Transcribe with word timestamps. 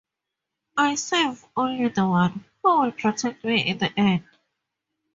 I 0.77 0.95
serve 0.95 1.45
only 1.55 1.87
the 1.87 2.07
One, 2.07 2.43
who 2.63 2.81
will 2.81 2.91
protect 2.91 3.43
me 3.43 3.67
in 3.67 3.77
the 3.77 3.93
end. 3.95 4.23